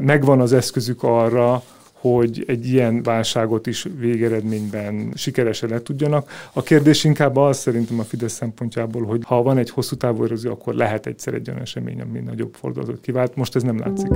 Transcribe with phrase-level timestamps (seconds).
[0.00, 1.62] megvan az eszközük arra,
[2.00, 6.30] hogy egy ilyen válságot is végeredményben sikeresen le tudjanak.
[6.52, 10.50] A kérdés inkább az szerintem a Fidesz szempontjából, hogy ha van egy hosszú távú erőző,
[10.50, 13.36] akkor lehet egyszer egy olyan esemény, ami nagyobb fordulatot kivált.
[13.36, 14.10] Most ez nem látszik.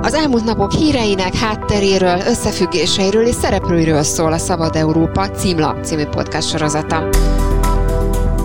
[0.00, 6.48] Az elmúlt napok híreinek hátteréről, összefüggéseiről és szereplőiről szól a Szabad Európa címlap című podcast
[6.48, 7.08] sorozata.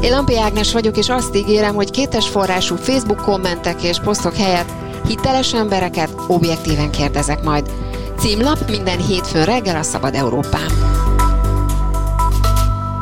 [0.02, 4.91] Én Lampi Ágnes vagyok, és azt ígérem, hogy kétes forrású Facebook kommentek és posztok helyett
[5.08, 7.70] hiteles embereket objektíven kérdezek majd.
[8.18, 11.01] Címlap minden hétfőn reggel a Szabad Európán.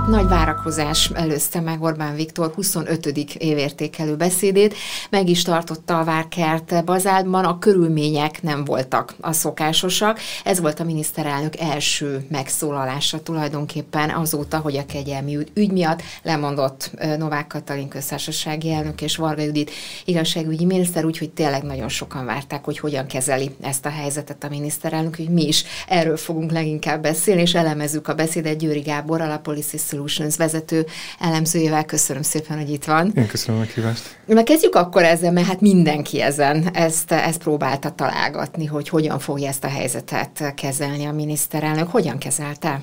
[0.09, 3.05] Nagy várakozás előzte meg Orbán Viktor 25.
[3.37, 4.75] évértékelő beszédét,
[5.09, 10.19] meg is tartotta a Várkert bazáltban, a körülmények nem voltak a szokásosak.
[10.43, 17.47] Ez volt a miniszterelnök első megszólalása tulajdonképpen azóta, hogy a kegyelmi ügy miatt lemondott Novák
[17.47, 19.71] Katalin köztársasági elnök és Varga Judit
[20.05, 25.15] igazságügyi miniszter, úgyhogy tényleg nagyon sokan várták, hogy hogyan kezeli ezt a helyzetet a miniszterelnök,
[25.15, 29.77] hogy mi is erről fogunk leginkább beszélni, és elemezzük a beszédet Győri Gábor, a Policy
[29.99, 30.85] Solutions vezető
[31.19, 31.85] elemzőjével.
[31.85, 33.11] Köszönöm szépen, hogy itt van.
[33.15, 34.19] Én köszönöm a kívást.
[34.25, 39.47] Na kezdjük akkor ezzel, mert hát mindenki ezen ezt, ezt próbálta találgatni, hogy hogyan fogja
[39.47, 41.87] ezt a helyzetet kezelni a miniszterelnök.
[41.87, 42.81] Hogyan kezelte?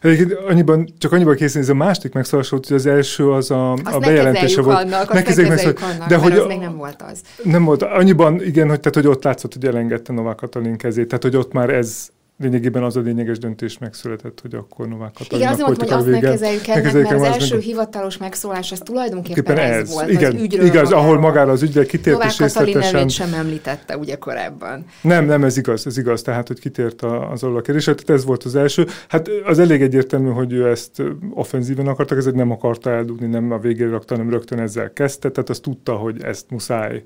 [0.00, 3.72] Egyébként annyiban, csak annyiban készíteni, ez a másik megszólás volt, hogy az első az a,
[3.72, 4.76] azt a bejelentése volt.
[4.76, 7.20] Annak, ne meg, annak, de hogy az még nem volt az.
[7.42, 7.82] Nem volt.
[7.82, 11.52] Annyiban, igen, hogy, tehát, hogy ott látszott, hogy elengedte Novák Katalin kezét, tehát hogy ott
[11.52, 12.08] már ez
[12.42, 16.06] lényegében az a lényeges döntés megszületett, hogy akkor Novák Katalin Igen, azt mondtam, hogy azt
[16.06, 17.64] ne kezeljük el, mert az első meg...
[17.64, 21.04] hivatalos megszólás az tulajdonképpen ez, ez volt, igen, az ügyről Igaz, magáról.
[21.04, 24.84] ahol magára az ügyre kitért Novák és Katalin nevét sem említette ugye korábban.
[25.00, 28.24] Nem, nem, ez igaz, ez igaz, tehát, hogy kitért az alól a kérdés, tehát ez
[28.24, 28.86] volt az első.
[29.08, 31.02] Hát az elég egyértelmű, hogy ő ezt
[31.34, 35.50] offenzíven akartak, ez nem akarta eldugni, nem a végére rakta, hanem rögtön ezzel kezdte, tehát
[35.50, 37.02] azt tudta, hogy ezt muszáj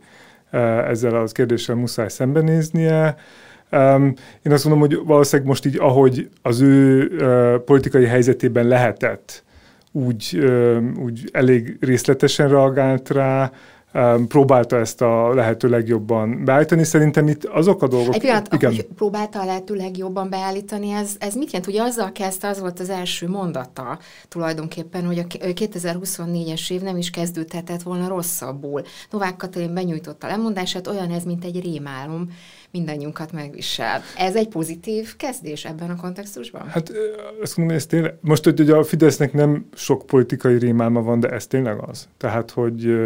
[0.89, 3.17] ezzel az kérdéssel muszáj szembenéznie.
[3.73, 9.45] Um, én azt mondom, hogy valószínűleg most így, ahogy az ő uh, politikai helyzetében lehetett,
[9.93, 13.53] úgy, uh, úgy elég részletesen reagált rá,
[13.95, 16.85] um, próbálta ezt a lehető legjobban beállítani.
[16.85, 18.15] Szerintem itt azok a dolgok...
[18.15, 18.71] Egy pillanat, igen.
[18.71, 21.71] hogy próbálta a lehető legjobban beállítani, ez, ez mit jelent?
[21.71, 27.11] Ugye azzal kezdte, az volt az első mondata tulajdonképpen, hogy a 2024-es év nem is
[27.11, 28.83] kezdődhetett volna rosszabbul.
[29.11, 32.29] Novák Katalin benyújtotta a lemondását, olyan ez, mint egy rémálom
[32.77, 34.01] mindannyiunkat megvisel.
[34.17, 36.67] Ez egy pozitív kezdés ebben a kontextusban?
[36.69, 36.93] Hát
[37.43, 41.47] azt mondom, ez tényleg, most hogy a Fidesznek nem sok politikai rémálma van, de ez
[41.47, 42.09] tényleg az.
[42.17, 42.99] Tehát, hogy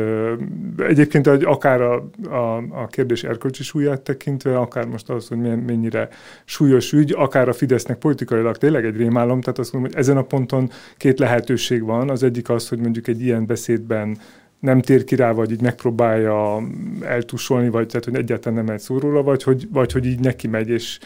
[0.79, 6.09] egyébként hogy akár a, a, a kérdés erkölcsi súlyát tekintve, akár most az, hogy mennyire
[6.45, 10.23] súlyos ügy, akár a Fidesznek politikailag tényleg egy rémálom, tehát azt mondom, hogy ezen a
[10.23, 12.11] ponton két lehetőség van.
[12.11, 14.19] Az egyik az, hogy mondjuk egy ilyen beszédben
[14.61, 16.63] nem tér ki rá, vagy így megpróbálja
[17.01, 20.49] eltusolni, vagy tehát, hogy egyáltalán nem egy szó róla, vagy hogy, vagy hogy így neki
[20.49, 20.99] megy, és,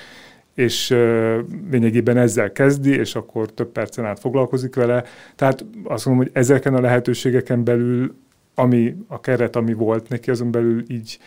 [0.55, 1.39] és uh,
[1.71, 5.05] lényegében ezzel kezdi, és akkor több percen át foglalkozik vele.
[5.37, 8.15] Tehát azt mondom, hogy ezeken a lehetőségeken belül,
[8.55, 11.19] ami a keret, ami volt neki, azon belül így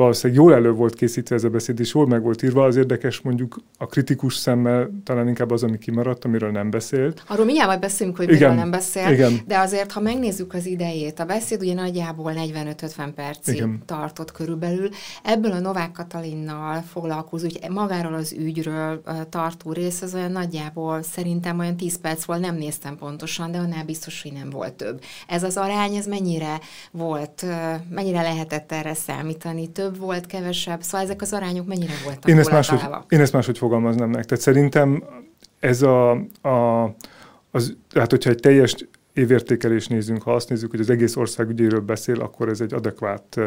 [0.00, 2.64] valószínűleg jól elő volt készítve ez a beszéd, és jól meg volt írva.
[2.64, 7.22] Az érdekes mondjuk a kritikus szemmel talán inkább az, ami kimaradt, amiről nem beszélt.
[7.26, 9.40] Arról mindjárt majd beszélünk, hogy igen, miről nem beszél, igen.
[9.46, 13.82] de azért, ha megnézzük az idejét, a beszéd ugye nagyjából 45-50 percig igen.
[13.86, 14.88] tartott körülbelül.
[15.24, 21.58] Ebből a Novák Katalinnal foglalkozó, úgy magáról az ügyről tartó rész az olyan nagyjából szerintem
[21.58, 25.02] olyan 10 perc volt, nem néztem pontosan, de annál biztos, hogy nem volt több.
[25.26, 27.44] Ez az arány, ez mennyire volt,
[27.90, 29.68] mennyire lehetett erre számítani?
[29.68, 33.32] Több több volt, kevesebb, szóval ezek az arányok mennyire voltak én ezt, máshogy, én ezt
[33.32, 34.24] máshogy fogalmaznám meg.
[34.24, 35.04] Tehát szerintem
[35.60, 36.10] ez a,
[36.48, 36.84] a
[37.50, 38.76] az, tehát hogyha egy teljes
[39.12, 43.36] évértékelés nézünk, ha azt nézzük, hogy az egész ország ügyéről beszél, akkor ez egy adekvát
[43.36, 43.44] uh,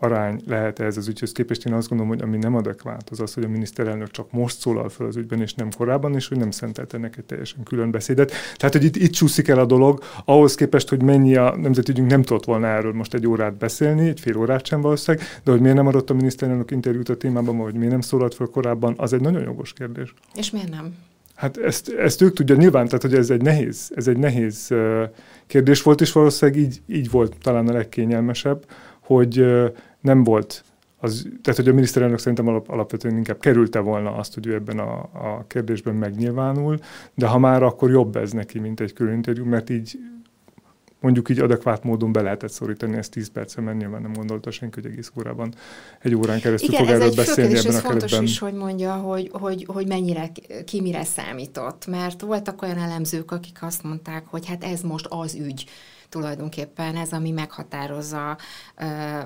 [0.00, 1.66] arány lehet ez az ügyhöz képest.
[1.66, 4.88] Én azt gondolom, hogy ami nem adekvát, az az, hogy a miniszterelnök csak most szólal
[4.88, 8.32] fel az ügyben, és nem korábban, és hogy nem szentelt ennek egy teljesen külön beszédet.
[8.56, 12.22] Tehát, hogy itt, itt csúszik el a dolog, ahhoz képest, hogy mennyi a nemzetügyünk nem
[12.22, 15.76] tudott volna erről most egy órát beszélni, egy fél órát sem valószínűleg, de hogy miért
[15.76, 19.20] nem adott a miniszterelnök interjút a témában, vagy miért nem szólalt fel korábban, az egy
[19.20, 20.14] nagyon jogos kérdés.
[20.34, 20.94] És miért nem?
[21.40, 24.74] Hát ezt, ezt ők tudja nyilván, tehát hogy ez egy nehéz, ez egy nehéz
[25.46, 28.64] kérdés volt, és valószínűleg így, így volt talán a legkényelmesebb,
[29.00, 29.44] hogy
[30.00, 30.64] nem volt
[31.02, 34.78] az, tehát, hogy a miniszterelnök szerintem alap, alapvetően inkább kerülte volna azt, hogy ő ebben
[34.78, 36.78] a, a kérdésben megnyilvánul,
[37.14, 39.98] de ha már, akkor jobb ez neki, mint egy külön interjú, mert így
[41.00, 44.80] mondjuk így adekvát módon be lehetett szorítani ezt 10 percen, mert nyilván nem gondolta senki,
[44.80, 45.54] hogy egész órában,
[46.00, 49.66] egy órán keresztül Igen, fog erről beszélni ebben a fontos is, hogy mondja, hogy, hogy,
[49.68, 50.30] hogy mennyire,
[50.64, 55.34] ki mire számított, mert voltak olyan elemzők, akik azt mondták, hogy hát ez most az
[55.34, 55.64] ügy,
[56.10, 58.36] tulajdonképpen ez, ami meghatározza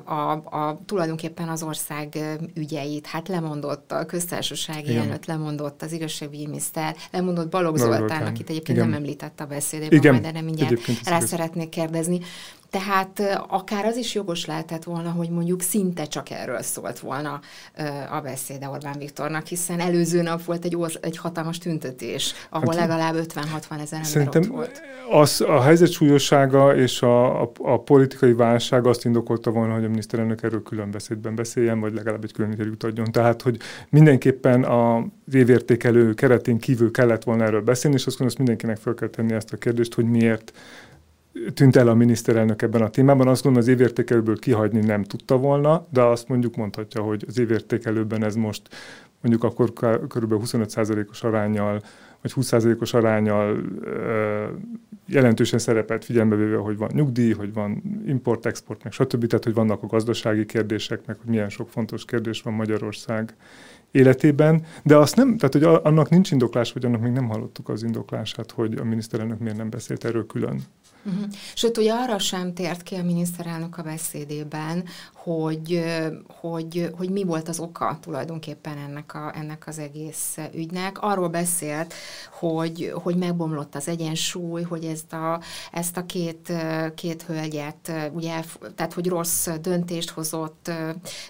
[0.05, 2.19] a, a, tulajdonképpen az ország
[2.55, 3.07] ügyeit.
[3.07, 8.89] Hát lemondott a köztársasági elnök, lemondott az igazságügyi miniszter, lemondott Balogh Zoltán, akit egyébként Igen.
[8.89, 10.13] nem említett a beszédében, Igen.
[10.13, 12.21] majd erre mindjárt rá szeretnék kérdezni.
[12.75, 17.41] Tehát akár az is jogos lehetett volna, hogy mondjuk szinte csak erről szólt volna
[18.11, 22.89] a beszéde Orbán Viktornak, hiszen előző nap volt egy, or- egy hatalmas tüntetés, ahol hát,
[22.89, 24.83] legalább 50-60 ezer ember ott volt.
[25.11, 29.89] Az, a helyzet súlyossága és a, a, a politikai válság azt indokolta volna, hogy a
[29.89, 33.13] miniszterelnök erről külön beszédben beszéljen, vagy legalább egy külön interjút adjon.
[33.13, 33.57] Tehát, hogy
[33.89, 38.95] mindenképpen a évértékelő keretén kívül kellett volna erről beszélni, és azt gondolom, hogy mindenkinek fel
[38.95, 40.53] kell tenni ezt a kérdést, hogy miért
[41.55, 43.29] tűnt el a miniszterelnök ebben a témában.
[43.29, 48.25] Azt gondolom, az évértékelőből kihagyni nem tudta volna, de azt mondjuk mondhatja, hogy az évértékelőben
[48.25, 48.69] ez most
[49.21, 49.73] mondjuk akkor
[50.09, 50.33] kb.
[50.33, 51.83] 25%-os arányjal,
[52.23, 53.61] vagy 20%-os arányjal
[55.07, 59.27] jelentősen szerepelt figyelembe véve, hogy van nyugdíj, hogy van import-export, meg stb.
[59.27, 63.35] Tehát, hogy vannak a gazdasági kérdések, meg hogy milyen sok fontos kérdés van Magyarország
[63.91, 67.83] életében, de azt nem, tehát hogy annak nincs indoklás, vagy annak még nem hallottuk az
[67.83, 70.61] indoklását, hogy a miniszterelnök miért nem beszélt erről külön.
[71.07, 71.25] Uh-huh.
[71.55, 74.85] Sőt, ugye arra sem tért ki a miniszterelnök a beszédében,
[75.15, 75.85] hogy,
[76.41, 81.03] hogy, hogy mi volt az oka tulajdonképpen ennek, a, ennek az egész ügynek.
[81.03, 81.95] Arról beszélt,
[82.33, 85.41] hogy, hogy megbomlott az egyensúly, hogy ezt a,
[85.73, 86.53] ezt a két,
[86.95, 88.41] két hölgyet, ugye,
[88.75, 90.71] tehát hogy rossz döntést hozott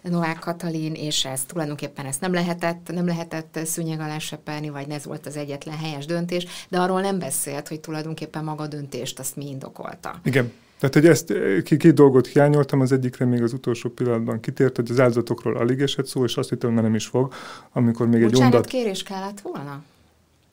[0.03, 5.05] Novák Katalin, és ez tulajdonképpen ezt nem lehetett, nem lehetett szűnyeg alá sepelni, vagy ez
[5.05, 9.51] volt az egyetlen helyes döntés, de arról nem beszélt, hogy tulajdonképpen maga döntést azt mi
[9.65, 10.21] indokolta.
[10.23, 10.53] Igen.
[10.79, 11.33] Tehát, hogy ezt
[11.65, 16.07] két dolgot hiányoltam, az egyikre még az utolsó pillanatban kitért, hogy az áldozatokról alig esett
[16.07, 17.33] szó, és azt hittem, hogy nem is fog,
[17.73, 18.67] amikor még Bocsánat, egy ondat...
[18.67, 19.83] kérés kellett volna?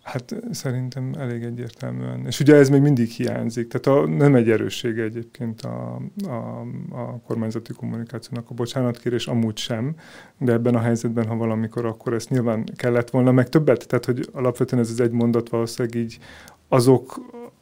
[0.03, 2.25] Hát szerintem elég egyértelműen.
[2.25, 3.67] És ugye ez még mindig hiányzik.
[3.67, 6.61] Tehát a, nem egy erőssége egyébként a, a,
[6.91, 9.95] a kormányzati kommunikációnak a bocsánatkérés, amúgy sem,
[10.37, 14.29] de ebben a helyzetben, ha valamikor, akkor ezt nyilván kellett volna, meg többet, tehát hogy
[14.33, 16.19] alapvetően ez az egy mondat valószínűleg így
[16.67, 17.19] azok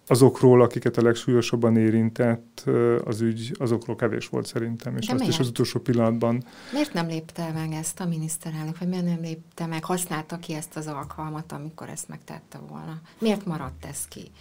[0.09, 2.63] azokról, akiket a legsúlyosabban érintett
[3.03, 5.33] az ügy, azokról kevés volt szerintem, és De azt miért?
[5.35, 6.43] is az utolsó pillanatban.
[6.73, 10.77] Miért nem lépte meg ezt a miniszterelnök, vagy miért nem lépte meg, használta ki ezt
[10.77, 13.01] az alkalmat, amikor ezt megtette volna?
[13.19, 14.31] Miért maradt ez ki?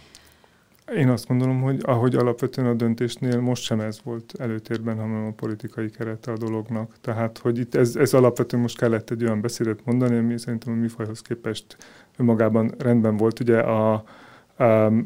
[0.95, 5.31] Én azt gondolom, hogy ahogy alapvetően a döntésnél most sem ez volt előtérben, hanem a
[5.31, 6.95] politikai kerete a dolognak.
[7.01, 10.75] Tehát, hogy itt ez, ez alapvetően most kellett egy olyan beszédet mondani, ami szerintem a
[10.75, 11.77] műfajhoz képest
[12.17, 13.39] önmagában rendben volt.
[13.39, 14.03] Ugye a,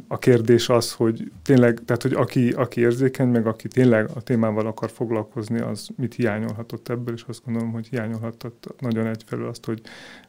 [0.08, 4.68] a kérdés az, hogy tényleg, tehát hogy aki, aki érzékeny, meg aki tényleg a témával
[4.68, 9.82] akar foglalkozni, az mit hiányolhatott ebből, és azt gondolom, hogy hiányolhatott nagyon egyfelől azt, hogy,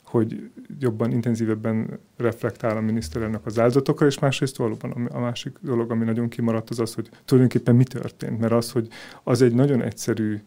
[0.05, 6.05] hogy jobban, intenzívebben reflektál a miniszterelnök az áldozatokra, és másrészt valóban a másik dolog, ami
[6.05, 8.89] nagyon kimaradt, az az, hogy tulajdonképpen mi történt, mert az, hogy
[9.23, 10.43] az egy nagyon egyszerű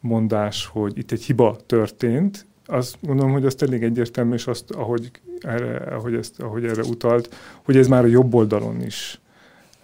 [0.00, 5.10] mondás, hogy itt egy hiba történt, azt gondolom, hogy azt elég egyértelmű, és azt, ahogy,
[5.40, 7.34] erre, ahogy, ezt, ahogy erre utalt,
[7.64, 9.20] hogy ez már a jobb oldalon is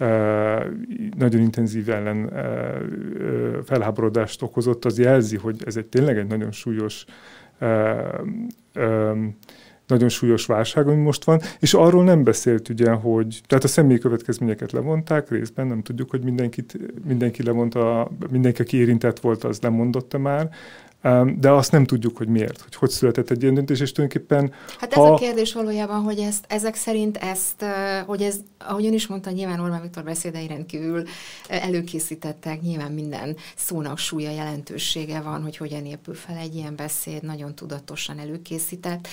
[0.01, 0.65] Uh,
[1.17, 7.05] nagyon intenzív ellen uh, felháborodást okozott, az jelzi, hogy ez egy tényleg egy nagyon súlyos
[9.89, 13.99] nagyon súlyos válság, ami most van, és arról nem beszélt ugye, hogy, tehát a személyi
[13.99, 20.19] következményeket levonták részben, nem tudjuk, hogy mindenkit, mindenki levonta, mindenki, aki érintett volt, az lemondotta
[20.19, 20.51] már,
[21.39, 24.53] de azt nem tudjuk, hogy miért, hogy hogy született egy ilyen döntés, és tulajdonképpen...
[24.79, 25.13] Hát ez ha...
[25.13, 27.65] a kérdés valójában, hogy ezt, ezek szerint ezt,
[28.07, 31.03] hogy ez, ahogy ön is mondta, nyilván Orbán Viktor beszédei rendkívül
[31.49, 37.55] előkészítettek, nyilván minden szónak súlya jelentősége van, hogy hogyan épül fel egy ilyen beszéd, nagyon
[37.55, 39.09] tudatosan előkészített.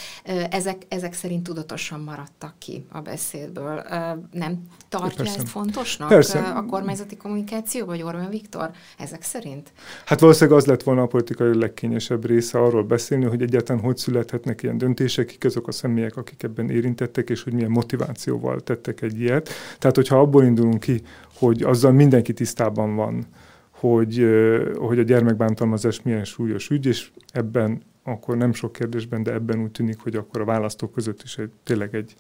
[0.50, 3.84] Ezek, ezek szerint tudatosan maradtak ki a beszédből.
[4.32, 5.38] Nem tartja Persze.
[5.40, 6.40] ezt fontosnak Persze.
[6.40, 9.72] a kormányzati kommunikáció, vagy Orbán Viktor ezek szerint?
[10.06, 14.64] Hát valószínűleg az lett volna a politikai legkényesebb része arról beszélni, hogy egyáltalán hogy születhetnek
[14.64, 19.20] ilyen döntések, kik azok a személyek, akik ebben érintettek, és hogy milyen motivációval tettek egy
[19.20, 19.50] ilyet.
[19.80, 21.02] Tehát, hogyha abból indulunk ki,
[21.34, 23.26] hogy azzal mindenki tisztában van,
[23.70, 24.28] hogy,
[24.76, 29.72] hogy a gyermekbántalmazás milyen súlyos ügy, és ebben akkor nem sok kérdésben, de ebben úgy
[29.72, 32.14] tűnik, hogy akkor a választók között is egy, tényleg egy,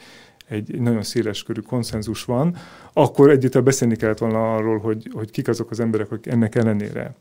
[0.47, 2.55] egy nagyon széles körű konszenzus van,
[2.93, 7.15] akkor egyáltalán beszélni kellett volna arról, hogy, hogy kik azok az emberek, akik ennek ellenére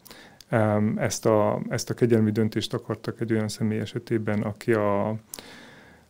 [0.97, 5.17] ezt a, ezt a kegyelmi döntést akartak egy olyan személy esetében, aki a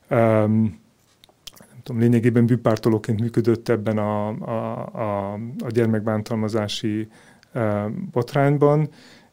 [0.09, 7.09] nem tudom, lényegében bűpártolóként működött ebben a, a, a, a gyermekbántalmazási
[8.11, 8.89] botrányban,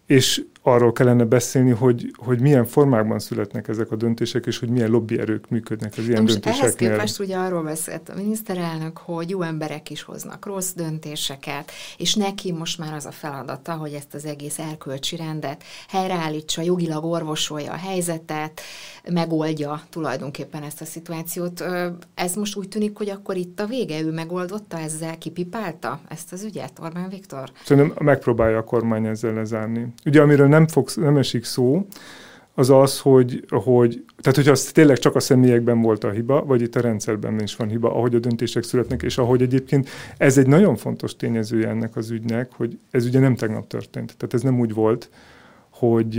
[0.06, 4.90] és arról kellene beszélni, hogy, hogy milyen formákban születnek ezek a döntések, és hogy milyen
[4.90, 6.62] lobbyerők működnek az ilyen döntéseknél.
[6.62, 12.16] Ehhez képest ugye arról beszélt a miniszterelnök, hogy jó emberek is hoznak rossz döntéseket, és
[12.16, 17.72] neki most már az a feladata, hogy ezt az egész erkölcsi rendet helyreállítsa, jogilag orvosolja
[17.72, 18.62] a helyzetet,
[19.12, 21.64] megoldja tulajdonképpen ezt a szituációt.
[22.14, 26.44] Ez most úgy tűnik, hogy akkor itt a vége, ő megoldotta ezzel, kipipálta ezt az
[26.44, 27.50] ügyet, Orbán Viktor?
[27.64, 29.88] Szerintem megpróbálja a kormány ezzel lezárni.
[30.06, 31.86] Ugye amiről nem, fog, nem esik szó,
[32.54, 36.62] az az, hogy, hogy tehát hogyha az tényleg csak a személyekben volt a hiba, vagy
[36.62, 40.48] itt a rendszerben is van hiba, ahogy a döntések születnek, és ahogy egyébként ez egy
[40.48, 44.16] nagyon fontos tényezője ennek az ügynek, hogy ez ugye nem tegnap történt.
[44.18, 45.10] Tehát ez nem úgy volt,
[45.70, 46.16] hogy,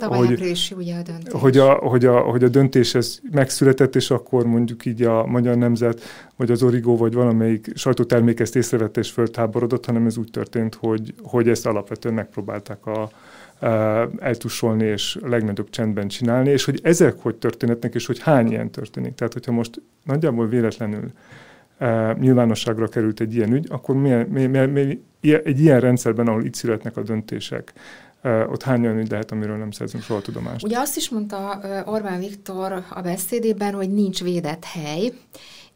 [0.00, 1.32] hogy, ugye a döntés.
[1.32, 5.56] Hogy, a, hogy, a, hogy a döntés ez megszületett, és akkor mondjuk így a Magyar
[5.56, 6.00] Nemzet,
[6.36, 11.14] vagy az Origo, vagy valamelyik sajtótermék ezt észrevette és föltáborodott, hanem ez úgy történt, hogy,
[11.22, 13.10] hogy ezt alapvetően megpróbálták a,
[14.18, 19.14] eltusolni és legnagyobb csendben csinálni, és hogy ezek hogy történetnek, és hogy hány ilyen történik.
[19.14, 21.10] Tehát, hogyha most nagyjából véletlenül
[22.18, 26.96] nyilvánosságra került egy ilyen ügy, akkor milyen, milyen, milyen, egy ilyen rendszerben, ahol itt születnek
[26.96, 27.72] a döntések,
[28.22, 30.64] ott hány olyan ügy lehet, amiről nem szerzünk soha tudomást.
[30.64, 35.12] Ugye azt is mondta Orbán Viktor a beszédében, hogy nincs védett hely,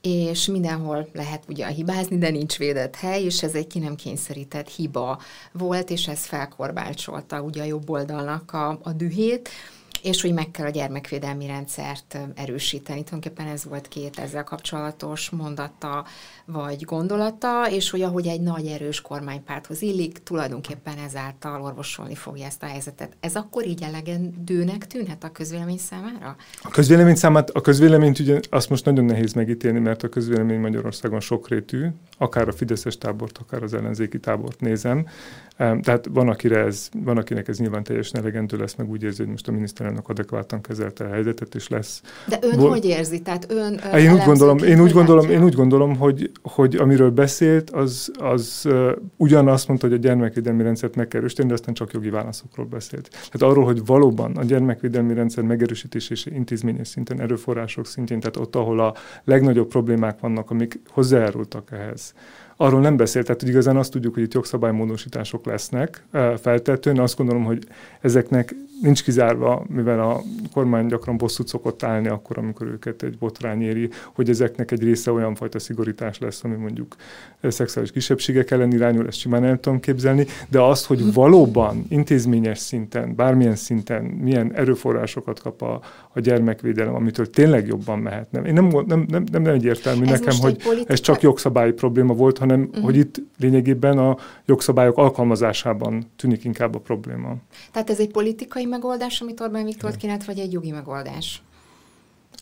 [0.02, 4.68] és mindenhol lehet ugye hibázni, de nincs védett hely, és ez egy ki nem kényszerített
[4.68, 5.20] hiba
[5.52, 9.48] volt, és ez felkorbácsolta ugye a jobb oldalnak a, a dühét
[10.02, 13.04] és hogy meg kell a gyermekvédelmi rendszert erősíteni.
[13.04, 16.04] Tulajdonképpen ez volt két ezzel kapcsolatos mondata
[16.44, 22.62] vagy gondolata, és hogy ahogy egy nagy erős kormánypárthoz illik, tulajdonképpen ezáltal orvosolni fogja ezt
[22.62, 23.16] a helyzetet.
[23.20, 26.36] Ez akkor így elegendőnek tűnhet a közvélemény számára?
[26.62, 31.20] A közvélemény számát, a közvéleményt ugye azt most nagyon nehéz megítélni, mert a közvélemény Magyarországon
[31.20, 31.86] sokrétű,
[32.18, 35.06] akár a Fideszes tábort, akár az ellenzéki tábort nézem.
[35.56, 39.30] Tehát van, akire ez, van akinek ez nyilván teljesen elegendő lesz, meg úgy érzi, hogy
[39.30, 42.02] most a miniszterelnök adekvátan kezelte a helyzetet, és lesz.
[42.28, 43.20] De ön Bo- hogy érzi?
[43.20, 47.70] Tehát ön én úgy gondolom, én úgy gondolom, én úgy gondolom, hogy, hogy amiről beszélt,
[47.70, 51.92] az, az uh, ugyanazt mondta, hogy a gyermekvédelmi rendszert meg kell erősíteni, de aztán csak
[51.92, 53.08] jogi válaszokról beszélt.
[53.10, 58.56] Tehát arról, hogy valóban a gyermekvédelmi rendszer megerősítés és intézményes szinten, erőforrások szintjén, tehát ott,
[58.56, 58.94] ahol a
[59.24, 62.14] legnagyobb problémák vannak, amik hozzájárultak ehhez,
[62.60, 66.04] arról nem beszélt, tehát hogy igazán azt tudjuk, hogy itt jogszabálymódosítások lesznek
[66.40, 66.98] feltetően.
[66.98, 67.66] Azt gondolom, hogy
[68.00, 70.22] ezeknek nincs kizárva, mivel a
[70.52, 75.12] kormány gyakran bosszút szokott állni akkor, amikor őket egy botrány éri, hogy ezeknek egy része
[75.12, 76.96] olyan fajta szigorítás lesz, ami mondjuk
[77.42, 83.14] szexuális kisebbségek ellen irányul, ezt simán el tudom képzelni, de az, hogy valóban intézményes szinten,
[83.14, 85.80] bármilyen szinten milyen erőforrásokat kap a,
[86.12, 88.40] a gyermekvédelem, amitől tényleg jobban mehetne.
[88.40, 90.92] Én nem, nem, nem, nem, nem egyértelmű ez nekem, hogy politika...
[90.92, 92.84] ez csak jogszabályi probléma volt, hanem uh-huh.
[92.84, 97.36] hogy itt lényegében a jogszabályok alkalmazásában tűnik inkább a probléma.
[97.72, 101.42] Tehát ez egy politikai megoldás, amit Orbán Viktor kínált, vagy egy jogi megoldás?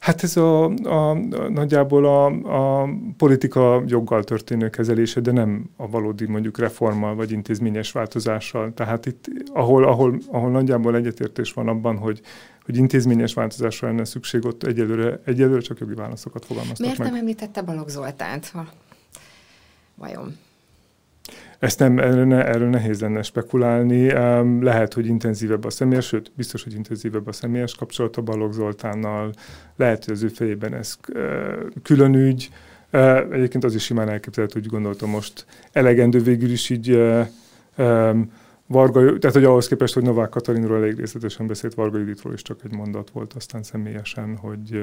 [0.00, 1.12] Hát ez a, a,
[1.48, 2.26] nagyjából a,
[2.82, 8.72] a politika joggal történő kezelése, de nem a valódi mondjuk reformmal vagy intézményes változással.
[8.74, 12.20] Tehát itt, ahol, ahol, ahol nagyjából egyetértés van abban, hogy,
[12.64, 17.10] hogy intézményes változásra lenne szükség, ott egyelőre, egyelőre csak jogi válaszokat fogalmaztak Miért meg.
[17.10, 18.52] nem említette Balogh Zoltánt?
[19.94, 20.36] Vajon?
[21.58, 24.12] Ezt nem, erről, nehéz lenne spekulálni.
[24.64, 27.76] Lehet, hogy intenzívebb a személyes, sőt, biztos, hogy intenzívebb a személyes
[28.16, 29.32] a Balogh Zoltánnal.
[29.76, 30.96] Lehet, hogy az ő fejében ez
[31.82, 32.48] külön ügy.
[33.30, 37.00] Egyébként az is simán elképzelhető, hogy gondoltam most elegendő végül is így
[38.66, 42.60] Varga, tehát hogy ahhoz képest, hogy Novák Katalinról elég részletesen beszélt, Varga Juditról is csak
[42.64, 44.82] egy mondat volt, aztán személyesen, hogy,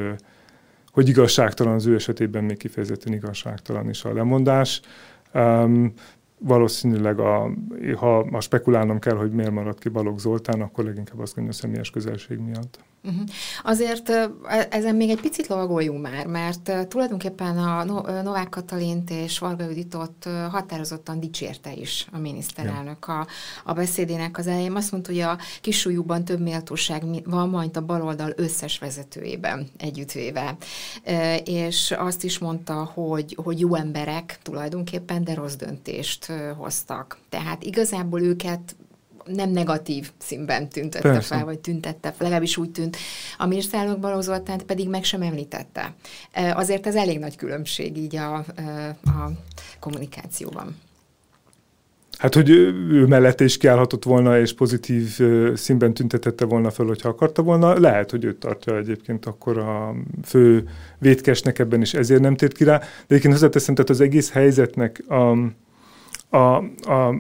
[0.91, 4.82] hogy igazságtalan az ő esetében még kifejezetten igazságtalan is a lemondás.
[5.34, 5.94] Um,
[6.39, 7.51] valószínűleg, a,
[7.96, 11.62] ha, ha spekulálnom kell, hogy miért maradt ki Balogh Zoltán, akkor leginkább azt gondolom, a
[11.62, 12.84] személyes közelség miatt.
[13.05, 13.24] Uh-huh.
[13.63, 14.29] Azért e,
[14.69, 17.83] ezen még egy picit lovagoljunk már, mert tulajdonképpen a
[18.21, 23.19] Novák Katalint és Varga Juditot határozottan dicsérte is a miniszterelnök ja.
[23.19, 23.27] a,
[23.63, 24.75] a beszédének az elején.
[24.75, 30.57] Azt mondta, hogy a kisújúban több méltóság van majd a baloldal összes vezetőjében együttvéve.
[31.43, 37.17] És azt is mondta, hogy, hogy jó emberek tulajdonképpen, de rossz döntést hoztak.
[37.29, 38.75] Tehát igazából őket
[39.25, 41.36] nem negatív színben tüntette Persze.
[41.36, 42.98] fel, vagy tüntette, legalábbis úgy tűnt.
[43.38, 45.94] A miniszterelnök Balogh Zoltánt pedig meg sem említette.
[46.53, 48.36] Azért ez elég nagy különbség így a,
[49.03, 49.32] a
[49.79, 50.75] kommunikációban.
[52.17, 55.20] Hát, hogy ő mellett is kiállhatott volna, és pozitív
[55.53, 57.79] színben tüntetette volna fel, hogyha akarta volna.
[57.79, 62.63] Lehet, hogy őt tartja egyébként akkor a fő vétkesnek ebben is, ezért nem tért ki
[62.63, 62.77] rá.
[62.77, 65.38] De egyébként hozzáteszem, tehát az egész helyzetnek a,
[66.29, 66.55] a,
[66.91, 67.15] a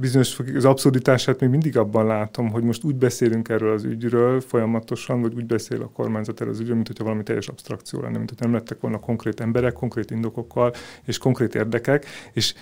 [0.00, 5.20] bizonyos az abszurditását még mindig abban látom, hogy most úgy beszélünk erről az ügyről folyamatosan,
[5.20, 8.38] vagy úgy beszél a kormányzat erről az ügyről, mint valami teljes abstrakció lenne, mint hogy
[8.40, 10.72] nem lettek volna konkrét emberek, konkrét indokokkal
[11.04, 12.54] és konkrét érdekek, és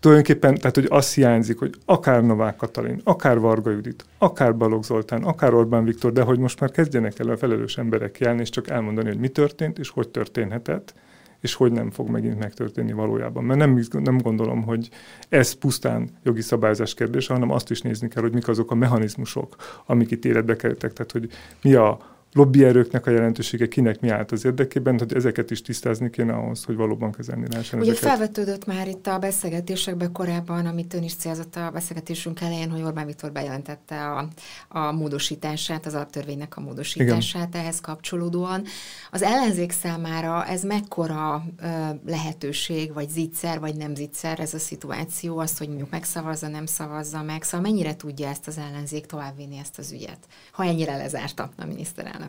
[0.00, 5.22] tulajdonképpen, tehát hogy azt hiányzik, hogy akár Novák Katalin, akár Varga Judit, akár Balogh Zoltán,
[5.22, 8.68] akár Orbán Viktor, de hogy most már kezdjenek el a felelős emberek jelni, és csak
[8.68, 10.94] elmondani, hogy mi történt, és hogy történhetett,
[11.42, 13.44] és hogy nem fog megint megtörténni valójában.
[13.44, 14.88] Mert nem, nem gondolom, hogy
[15.28, 19.56] ez pusztán jogi szabályzás kérdése, hanem azt is nézni kell, hogy mik azok a mechanizmusok,
[19.86, 20.92] amik itt életbe kerültek.
[20.92, 21.28] Tehát, hogy
[21.62, 26.32] mi a lobbyerőknek a jelentősége kinek mi állt az érdekében, hogy ezeket is tisztázni kéne
[26.32, 28.08] ahhoz, hogy valóban kezelni lehessen Ugye ezeket.
[28.08, 33.06] felvetődött már itt a beszélgetésekben korábban, amit ön is célzott a beszélgetésünk elején, hogy Orbán
[33.06, 34.28] Viktor bejelentette a,
[34.68, 37.60] a módosítását, az alaptörvénynek a módosítását Igen.
[37.60, 38.64] ehhez kapcsolódóan.
[39.10, 41.66] Az ellenzék számára ez mekkora ö,
[42.06, 47.22] lehetőség, vagy zicser, vagy nem zicser ez a szituáció, azt, hogy mondjuk megszavazza, nem szavazza
[47.22, 50.18] meg, szóval mennyire tudja ezt az ellenzék továbbvinni ezt az ügyet,
[50.52, 52.21] ha ennyire lezárta a miniszterelnök?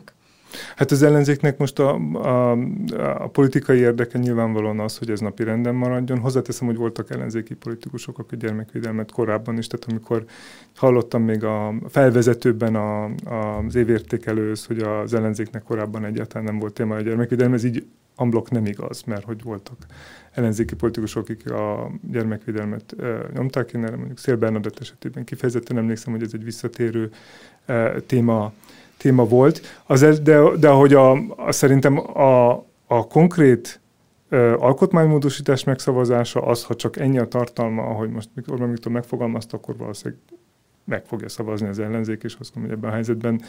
[0.76, 2.50] Hát az ellenzéknek most a, a,
[3.18, 6.18] a politikai érdeke nyilvánvalóan az, hogy ez napi renden maradjon.
[6.18, 10.24] Hozzáteszem, hogy voltak ellenzéki politikusok, akik gyermekvédelmet korábban is, tehát amikor
[10.76, 16.74] hallottam még a felvezetőben a, a, az évértékelőhöz, hogy az ellenzéknek korábban egyáltalán nem volt
[16.74, 17.84] téma a gyermekvédelem, ez így
[18.16, 19.76] amblok nem igaz, mert hogy voltak
[20.32, 26.12] ellenzéki politikusok, akik a gyermekvédelmet e, nyomták, én erre mondjuk Szél Bernadett esetében kifejezetten emlékszem,
[26.12, 27.10] hogy ez egy visszatérő
[27.66, 28.52] e, téma
[28.96, 32.50] téma volt, az, de, de ahogy a, a, szerintem a,
[32.86, 33.80] a konkrét
[34.28, 39.76] ö, alkotmánymódosítás megszavazása az, ha csak ennyi a tartalma, ahogy most Orbán Viktor megfogalmazta, akkor
[39.76, 40.20] valószínűleg
[40.84, 43.42] meg fogja szavazni az ellenzék, és azt mondom, hogy ebben a helyzetben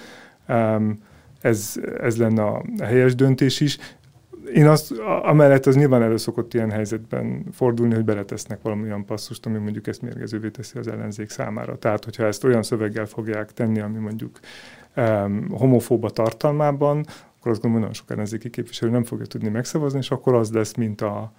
[0.47, 0.97] um,
[1.41, 3.77] ez, ez lenne a helyes döntés is.
[4.53, 4.91] Én azt,
[5.23, 10.01] amellett az nyilván elő szokott ilyen helyzetben fordulni, hogy beletesznek valamilyen passzust, ami mondjuk ezt
[10.01, 11.77] mérgezővé teszi az ellenzék számára.
[11.77, 14.39] Tehát, hogyha ezt olyan szöveggel fogják tenni, ami mondjuk
[14.95, 17.05] um, homofóba tartalmában,
[17.39, 20.51] akkor azt gondolom, hogy nagyon sok ellenzéki képviselő nem fogja tudni megszavazni, és akkor az
[20.51, 21.33] lesz, mint a,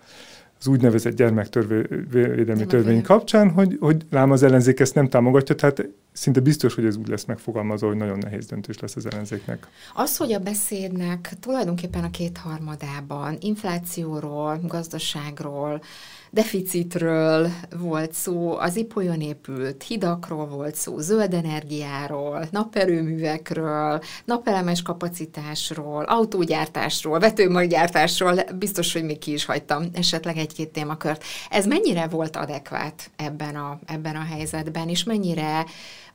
[0.59, 6.41] az úgynevezett gyermekvédelmi törvény kapcsán, hogy, hogy lám az ellenzék ezt nem támogatja, tehát szinte
[6.41, 9.67] biztos, hogy ez úgy lesz megfogalmazva, hogy nagyon nehéz döntés lesz az ellenzéknek.
[9.95, 15.83] Az, hogy a beszédnek tulajdonképpen a kétharmadában inflációról, gazdaságról,
[16.31, 27.19] deficitről volt szó, az ipolyon épült hidakról volt szó, zöld energiáról, naperőművekről, napelemes kapacitásról, autógyártásról,
[27.19, 31.25] vetőmaggyártásról, biztos, hogy még ki is hagytam esetleg egy-két témakört.
[31.50, 35.65] Ez mennyire volt adekvát ebben a, ebben a helyzetben, és mennyire,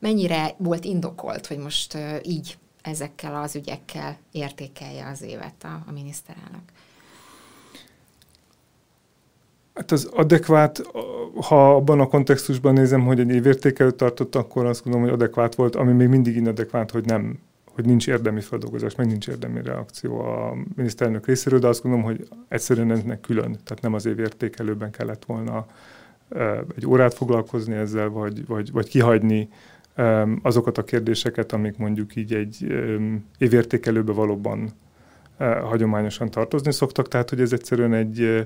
[0.02, 6.62] mennyire volt indokolt, hogy most így ezekkel az ügyekkel értékelje az évet a, a miniszterelnök?
[9.74, 10.82] Hát az adekvát,
[11.42, 15.76] ha abban a kontextusban nézem, hogy egy évértékelőt tartott, akkor azt gondolom, hogy adekvát volt,
[15.76, 17.40] ami még mindig inadekvát, hogy nem
[17.74, 22.28] hogy nincs érdemi feldolgozás, meg nincs érdemi reakció a miniszterelnök részéről, de azt gondolom, hogy
[22.48, 25.66] egyszerűen ennek külön, tehát nem az évértékelőben kellett volna
[26.76, 29.50] egy órát foglalkozni ezzel, vagy, vagy, vagy kihagyni
[30.42, 32.68] azokat a kérdéseket, amik mondjuk így egy
[33.38, 34.70] évértékelőbe valóban
[35.64, 38.46] hagyományosan tartozni szoktak, tehát hogy ez egyszerűen egy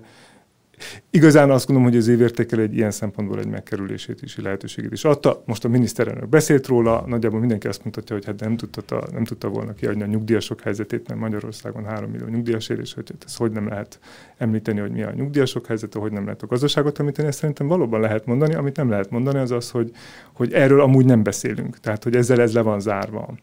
[1.09, 5.43] Igazán azt gondolom, hogy az évértékel egy ilyen szempontból egy megkerülését is, lehetőségét is adta.
[5.45, 9.47] Most a miniszterelnök beszélt róla, nagyjából mindenki azt mutatja, hogy hát nem tudta, nem tudta
[9.47, 13.35] volna kiadni a nyugdíjasok helyzetét, mert Magyarországon 3 millió nyugdíjas él, és hogy hát ez
[13.35, 13.99] hogy nem lehet
[14.37, 17.99] említeni, hogy mi a nyugdíjasok helyzete, hogy nem lehet a gazdaságot említeni, ezt szerintem valóban
[17.99, 18.53] lehet mondani.
[18.53, 19.91] Amit nem lehet mondani, az az, hogy,
[20.33, 23.33] hogy erről amúgy nem beszélünk, tehát hogy ezzel ez le van zárva.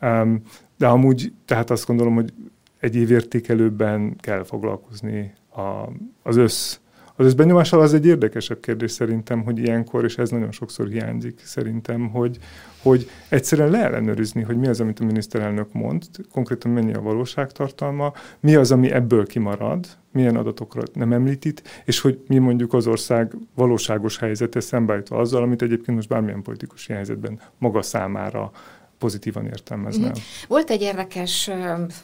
[0.00, 0.42] Um,
[0.78, 2.32] de amúgy, tehát azt gondolom, hogy
[2.80, 5.92] egy évértékelőben kell foglalkozni a,
[6.22, 6.78] az össz
[7.20, 12.08] az összbenyomással az egy érdekesebb kérdés szerintem, hogy ilyenkor, és ez nagyon sokszor hiányzik szerintem,
[12.08, 12.38] hogy,
[12.82, 18.54] hogy egyszerűen leellenőrizni, hogy mi az, amit a miniszterelnök mond, konkrétan mennyi a valóságtartalma, mi
[18.54, 24.18] az, ami ebből kimarad, milyen adatokat nem említít, és hogy mi mondjuk az ország valóságos
[24.18, 28.50] helyzete szembeállítva azzal, amit egyébként most bármilyen politikus helyzetben maga számára
[28.98, 30.04] pozitívan értelmezne.
[30.04, 30.22] Mm-hmm.
[30.48, 31.50] Volt egy érdekes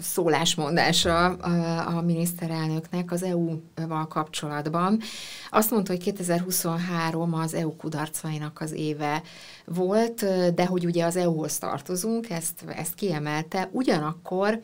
[0.00, 5.00] szólásmondása a, a miniszterelnöknek az EU-val kapcsolatban.
[5.50, 9.22] Azt mondta, hogy 2023 az EU kudarcainak az éve
[9.64, 13.68] volt, de hogy ugye az EU-hoz tartozunk, ezt, ezt kiemelte.
[13.72, 14.61] Ugyanakkor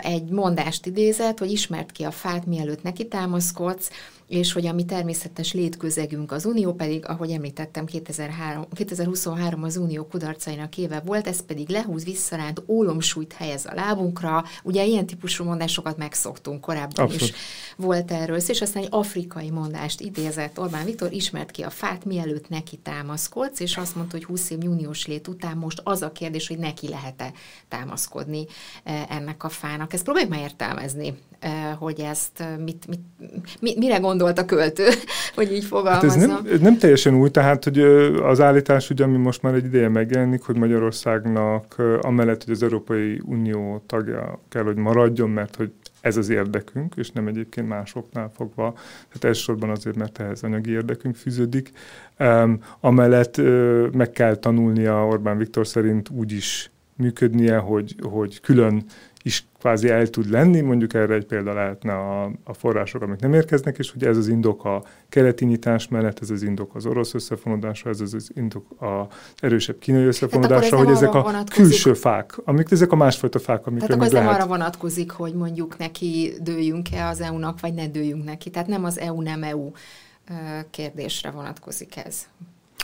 [0.00, 3.90] egy mondást idézett, hogy ismert ki a fát, mielőtt neki támaszkodsz,
[4.32, 10.06] és hogy a mi természetes létközegünk az Unió pedig, ahogy említettem, 2003, 2023 az Unió
[10.06, 14.44] kudarcainak éve volt, ez pedig lehúz, visszaránt, ólomsúlyt helyez a lábunkra.
[14.62, 17.22] Ugye ilyen típusú mondásokat megszoktunk korábban Abszolút.
[17.22, 17.32] is.
[17.76, 22.48] Volt erről, és aztán egy afrikai mondást idézett Orbán Viktor, ismert ki a fát, mielőtt
[22.48, 26.48] neki támaszkodsz, és azt mondta, hogy 20 év június lét után most az a kérdés,
[26.48, 27.32] hogy neki lehet-e
[27.68, 28.46] támaszkodni
[28.84, 29.92] eh, ennek a fának.
[29.92, 33.00] Ezt próbáljuk már értelmezni, eh, hogy ezt eh, mit, mit,
[33.60, 34.88] mit, mire gondolt a költő,
[35.34, 36.08] hogy így fogalmazom.
[36.08, 37.78] Hát ez nem, ez nem teljesen új, tehát hogy
[38.22, 43.20] az állítás, ugye, ami most már egy ideje megjelenik, hogy Magyarországnak amellett, hogy az Európai
[43.24, 45.72] Unió tagja kell, hogy maradjon, mert hogy
[46.02, 51.16] ez az érdekünk, és nem egyébként másoknál fogva, tehát elsősorban azért, mert ehhez anyagi érdekünk
[51.16, 51.70] fűződik.
[52.18, 58.84] Um, amellett uh, meg kell tanulnia Orbán Viktor szerint úgy is működnie, hogy, hogy külön
[59.22, 63.34] is kvázi el tud lenni, mondjuk erre egy példa lehetne a, a források, amik nem
[63.34, 67.14] érkeznek, és hogy ez az indok a keleti nyitás mellett, ez az indok az orosz
[67.14, 69.06] összefonódásra, ez az indok a
[69.36, 71.64] erősebb kínai összefonódásra, hogy ezek a vonatkozik.
[71.64, 74.28] külső fák, amik ezek a másfajta fák, amikre Tehát akkor ez lehet.
[74.28, 78.50] nem arra vonatkozik, hogy mondjuk neki dőljünk-e az EU-nak, vagy ne dőljünk neki.
[78.50, 79.70] Tehát nem az EU, nem EU
[80.70, 82.26] kérdésre vonatkozik ez.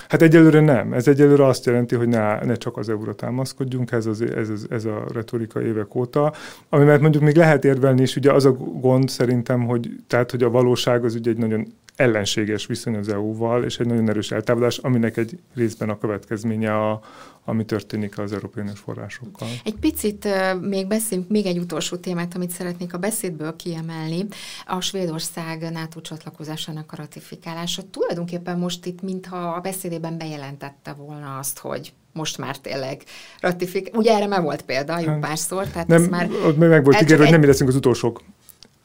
[0.09, 0.93] Hát egyelőre nem.
[0.93, 4.67] Ez egyelőre azt jelenti, hogy ne, ne csak az euróra támaszkodjunk, ez, az, ez, ez,
[4.71, 6.33] ez a retorika évek óta.
[6.69, 10.43] Ami mert mondjuk még lehet érvelni, és ugye az a gond szerintem, hogy, tehát, hogy
[10.43, 11.67] a valóság az ugye egy nagyon
[11.99, 17.01] ellenséges viszony az EU-val, és egy nagyon erős eltávolás, aminek egy részben a következménye a,
[17.45, 19.49] ami történik az Európai Uniós forrásokkal.
[19.65, 24.27] Egy picit uh, még beszéljünk, még egy utolsó témát, amit szeretnék a beszédből kiemelni,
[24.67, 27.83] a Svédország NATO csatlakozásának a ratifikálása.
[27.91, 33.03] Tulajdonképpen most itt, mintha a beszédében bejelentette volna azt, hogy most már tényleg
[33.41, 33.91] ratifik.
[33.97, 35.67] Ugye erre már volt példa, jó hát, párszor.
[35.67, 38.23] Tehát nem, ez már meg volt ígérve, hogy nem mi leszünk az utolsók.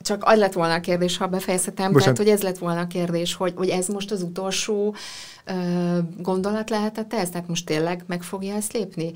[0.03, 2.01] Csak az lett volna a kérdés, ha befejezhetem, Bocsánat.
[2.01, 4.95] tehát hogy ez lett volna a kérdés, hogy, hogy ez most az utolsó
[5.45, 5.53] ö,
[6.17, 7.29] gondolat lehetett ez?
[7.29, 9.13] Tehát most tényleg meg fogja ezt lépni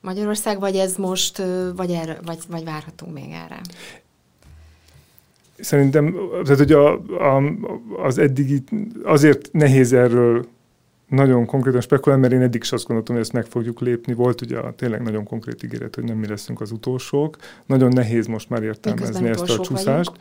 [0.00, 1.42] Magyarország, vagy ez most,
[1.76, 3.60] vagy, erre, vagy, vagy várhatunk még erre?
[5.58, 6.92] Szerintem tehát, hogy a,
[7.36, 7.42] a,
[8.02, 8.62] az eddigi,
[9.04, 10.46] azért nehéz erről
[11.08, 14.12] nagyon konkrétan spekulálni, mert én eddig is azt gondoltam, hogy ezt meg fogjuk lépni.
[14.14, 17.36] Volt ugye a tényleg nagyon konkrét ígéret, hogy nem mi leszünk az utolsók.
[17.66, 20.10] Nagyon nehéz most már értelmezni ezt a csúszást.
[20.10, 20.16] Vagyunk.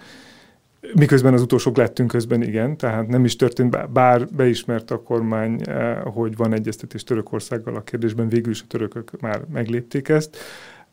[0.94, 5.98] Miközben az utolsók lettünk közben, igen, tehát nem is történt, bár beismert a kormány, eh,
[6.04, 10.38] hogy van egyeztetés Törökországgal a kérdésben, végül is a törökök már meglépték ezt.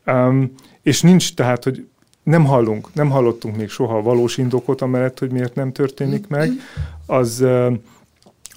[0.06, 0.52] Um,
[0.82, 1.86] és nincs tehát, hogy
[2.22, 6.50] nem hallunk, nem hallottunk még soha valós indokot amellett, hogy miért nem történik meg.
[7.06, 7.72] Az uh,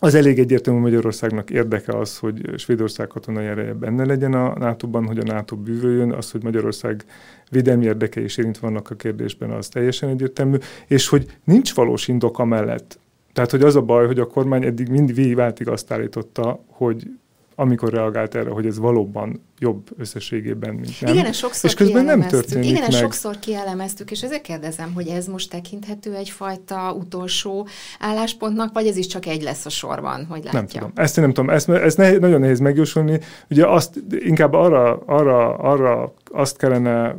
[0.06, 5.18] az elég egyértelmű, Magyarországnak érdeke az, hogy Svédország katonai ereje benne legyen a NATO-ban, hogy
[5.18, 7.06] a NATO bűvöljön, az, hogy Magyarország
[7.52, 12.40] védelmi érdekei is érint vannak a kérdésben, az teljesen egyértelmű, és hogy nincs valós indok
[12.40, 13.00] amellett.
[13.34, 17.08] Tehát, hogy az a baj, hogy a kormány eddig mindig végigváltig azt állította, hogy
[17.56, 21.14] amikor reagált erre, hogy ez valóban jobb összességében, mint nem.
[21.14, 22.92] Igen, sokszor és közben nem történik Igen, meg.
[22.92, 27.68] sokszor kielemeztük, és ezért kérdezem, hogy ez most tekinthető egyfajta utolsó
[28.00, 30.60] álláspontnak, vagy ez is csak egy lesz a sorban, hogy látja?
[30.60, 30.92] Nem tudom.
[30.96, 31.50] Ezt én nem tudom.
[31.50, 33.20] Ezt, ezt nehéz, nagyon nehéz megjósolni.
[33.50, 37.16] Ugye azt inkább arra, arra, arra azt kellene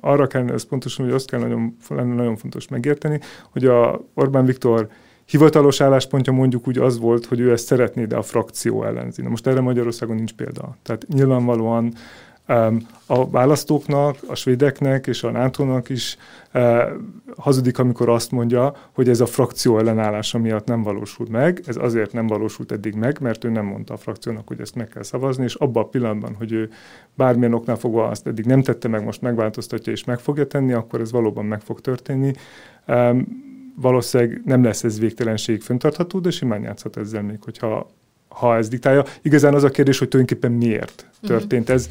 [0.00, 4.88] arra kellene pontosan, hogy azt kell nagyon, lenne nagyon fontos megérteni, hogy a Orbán Viktor
[5.28, 9.22] hivatalos álláspontja mondjuk úgy az volt, hogy ő ezt szeretné, de a frakció ellenzi.
[9.22, 10.76] Na most erre Magyarországon nincs példa.
[10.82, 11.92] Tehát nyilvánvalóan
[13.06, 16.16] a választóknak, a svédeknek és a nato is
[17.36, 21.62] hazudik, amikor azt mondja, hogy ez a frakció ellenállása miatt nem valósult meg.
[21.66, 24.88] Ez azért nem valósult eddig meg, mert ő nem mondta a frakciónak, hogy ezt meg
[24.88, 26.70] kell szavazni, és abban a pillanatban, hogy ő
[27.14, 31.00] bármilyen oknál fogva azt eddig nem tette meg, most megváltoztatja és meg fogja tenni, akkor
[31.00, 32.32] ez valóban meg fog történni.
[33.80, 37.90] Valószínűleg nem lesz ez végtelenség föntartható, de simán játszhat ezzel még, hogyha
[38.28, 39.04] ha ez diktálja.
[39.22, 41.32] Igazán az a kérdés, hogy tulajdonképpen miért mhm.
[41.32, 41.88] történt ez.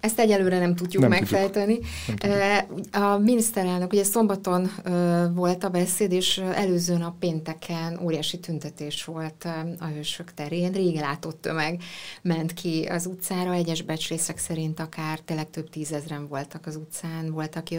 [0.00, 1.78] Ezt egyelőre nem tudjuk nem megfejteni.
[2.06, 2.22] Tudjuk.
[2.22, 2.96] Nem tudjuk.
[2.96, 4.70] A miniszterelnök ugye szombaton
[5.34, 10.72] volt a beszéd, és előző nap pénteken óriási tüntetés volt a Hősök terén.
[10.72, 11.82] Régen látott tömeg
[12.22, 17.56] ment ki az utcára, egyes becslések szerint akár tényleg több tízezren voltak az utcán, volt,
[17.56, 17.78] aki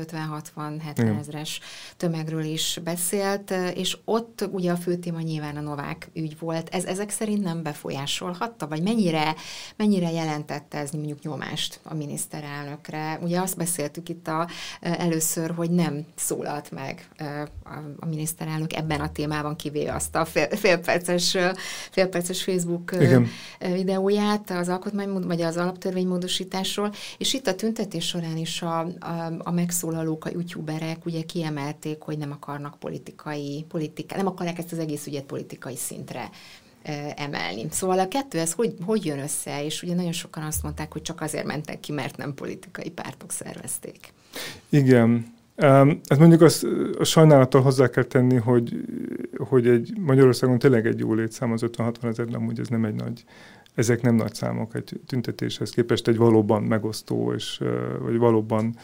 [0.58, 1.60] 50-60-70 ezres
[1.98, 6.70] tömegről is beszélt, és ott ugye a fő téma nyilván a Novák ügy volt.
[6.70, 9.36] Ez ezek szerint nem befolyásolhatta, vagy mennyire,
[9.76, 13.20] mennyire jelentette ez mondjuk nyomást a miniszter miniszterelnökre.
[13.22, 14.48] Ugye azt beszéltük itt a,
[14.82, 17.08] először, hogy nem szólalt meg
[18.00, 21.38] a, miniszterelnök ebben a témában, kivéve azt a fél, félperces,
[21.92, 23.28] félperces Facebook Igen.
[23.60, 29.52] videóját az alkotmány, vagy az alaptörvénymódosításról, és itt a tüntetés során is a, a, a
[29.52, 35.08] megszólalók, a youtuberek ugye kiemelték, hogy nem akarnak politikai, politika, nem akarják ezt az egész
[35.08, 36.30] ügyet politikai szintre
[37.16, 37.66] emelni.
[37.70, 39.66] Szóval a kettő, ez hogy, hogy jön össze?
[39.66, 43.32] És ugye nagyon sokan azt mondták, hogy csak azért mentek ki, mert nem politikai pártok
[43.32, 44.14] szervezték.
[44.70, 46.68] Igen, hát mondjuk azt
[47.00, 48.76] a sajnálattal hozzá kell tenni, hogy,
[49.38, 52.96] hogy egy Magyarországon tényleg egy jó létszám az 50-60 ezer, de amúgy ez nem egy
[52.96, 53.24] nagy,
[53.76, 57.62] ezek nem nagy számok egy tüntetéshez képest egy valóban megosztó, és,
[58.00, 58.76] vagy valóban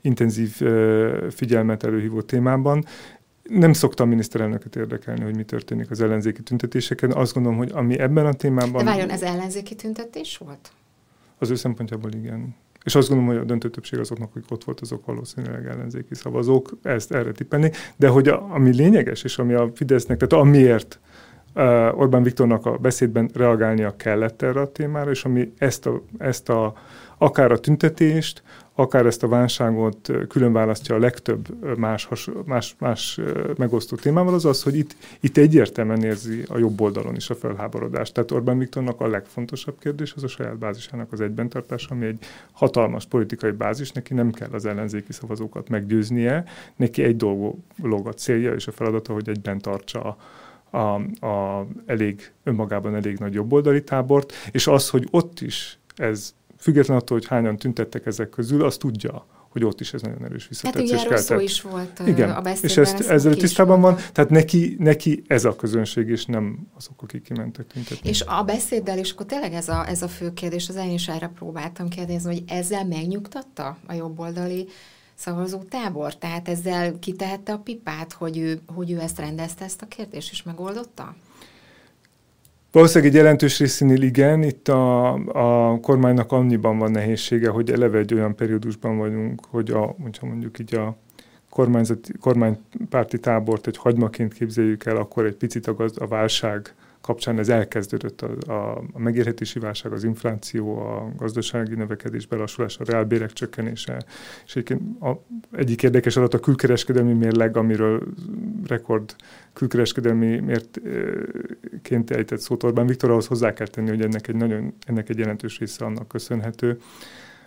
[0.00, 0.60] intenzív
[1.30, 2.84] figyelmet előhívó témában.
[3.50, 7.12] Nem szoktam miniszterelnöket érdekelni, hogy mi történik az ellenzéki tüntetéseken.
[7.12, 8.84] Azt gondolom, hogy ami ebben a témában...
[8.84, 10.72] De várjon, ez ellenzéki tüntetés volt?
[11.38, 12.54] Az ő szempontjából igen.
[12.84, 16.78] És azt gondolom, hogy a döntő többség azoknak, akik ott volt, azok valószínűleg ellenzéki szavazók,
[16.82, 17.70] ezt erre tippelni.
[17.96, 21.00] De hogy a, ami lényeges, és ami a Fidesznek, tehát amiért
[21.54, 26.48] uh, Orbán Viktornak a beszédben reagálnia kellett erre a témára, és ami ezt a, ezt
[26.48, 26.72] a
[27.22, 28.42] akár a tüntetést,
[28.74, 32.08] akár ezt a válságot külön választja a legtöbb más,
[32.44, 33.20] más, más
[33.56, 38.14] megosztó témával, az az, hogy itt, itt egyértelműen érzi a jobb oldalon is a felháborodást.
[38.14, 43.06] Tehát Orbán Viktornak a legfontosabb kérdés az a saját bázisának az egybentartása, ami egy hatalmas
[43.06, 46.44] politikai bázis, neki nem kell az ellenzéki szavazókat meggyőznie,
[46.76, 50.16] neki egy dolog a célja és a feladata, hogy egyben tartsa
[50.70, 50.94] a, a,
[51.26, 57.18] a elég, önmagában elég nagy jobboldali tábort, és az, hogy ott is ez független attól,
[57.18, 61.06] hogy hányan tüntettek ezek közül, az tudja, hogy ott is ez nagyon erős visszatetszés hát
[61.06, 65.44] ugye szó is volt Igen, a és ezt, ezzel tisztában van, tehát neki, neki ez
[65.44, 68.08] a közönség, és nem azok, akik kimentek tüntetni.
[68.08, 71.08] És a beszéddel, és akkor tényleg ez a, ez a fő kérdés, az én is
[71.08, 74.66] erre próbáltam kérdezni, hogy ezzel megnyugtatta a jobboldali
[75.14, 76.16] szavazó tábor?
[76.16, 80.42] Tehát ezzel kitehette a pipát, hogy ő, hogy ő ezt rendezte, ezt a kérdést, és
[80.42, 81.14] megoldotta?
[82.72, 85.12] Valószínűleg egy jelentős részénél igen, itt a,
[85.72, 90.74] a kormánynak annyiban van nehézsége, hogy eleve egy olyan periódusban vagyunk, hogy a, mondjuk így
[90.74, 90.96] a
[91.48, 97.38] kormányzati, kormánypárti tábort egy hagymaként képzeljük el, akkor egy picit a, gaz, a válság kapcsán
[97.38, 103.32] ez elkezdődött a, a, a megérhetési válság, az infláció, a gazdasági növekedés belassulás, a reálbérek
[103.32, 104.02] csökkenése.
[104.44, 105.10] És egyébként a,
[105.52, 108.02] egyik érdekes adat a külkereskedelmi mérleg, amiről
[108.66, 109.14] rekord
[109.52, 115.08] külkereskedelmi mértként ejtett szót Orbán Viktor, ahhoz hozzá kell tenni, hogy ennek egy, nagyon, ennek
[115.08, 116.80] egy jelentős része annak köszönhető,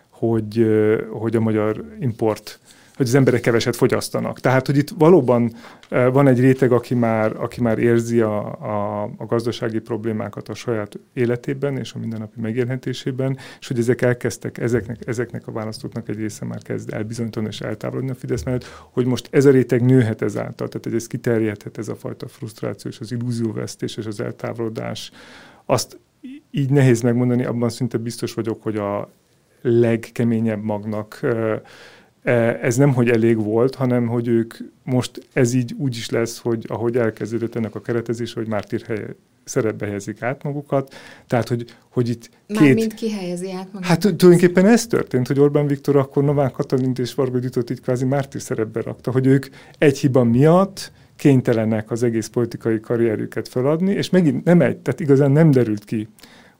[0.10, 0.68] hogy,
[1.10, 2.60] hogy a magyar import
[3.04, 4.40] hogy az emberek keveset fogyasztanak.
[4.40, 5.54] Tehát, hogy itt valóban
[5.90, 10.54] e, van egy réteg, aki már, aki már érzi a, a, a gazdasági problémákat a
[10.54, 16.18] saját életében és a mindennapi megélhetésében, és hogy ezek elkezdtek, ezeknek, ezeknek a választóknak egy
[16.18, 20.22] része már kezd elbizonytalan és eltávolodni a Fidesz mellett, hogy most ez a réteg nőhet
[20.22, 25.12] ezáltal, tehát hogy ez kiterjedhet ez a fajta frusztráció és az illúzióvesztés és az eltávolodás.
[25.66, 26.00] Azt
[26.52, 29.10] így nehéz megmondani, abban szinte biztos vagyok, hogy a
[29.62, 31.62] legkeményebb magnak e,
[32.62, 36.66] ez nem, hogy elég volt, hanem, hogy ők most ez így úgy is lesz, hogy
[36.68, 39.06] ahogy elkezdődött ennek a keretezés, hogy mártírhely
[39.44, 40.94] szerepbe helyezik át magukat.
[41.28, 42.60] Tehát, hogy, hogy itt két...
[42.60, 43.86] Mármint ki helyezi át magukat?
[43.86, 48.06] Hát tulajdonképpen ez történt, hogy Orbán Viktor akkor Novák Katalint és Varga Gyutot így kvázi
[48.06, 54.10] mártír szerepbe rakta, hogy ők egy hiba miatt kénytelenek az egész politikai karrierüket feladni, és
[54.10, 56.08] megint nem egy, tehát igazán nem derült ki,